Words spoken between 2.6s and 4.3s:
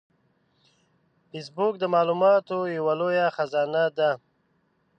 یو لوی خزانه ده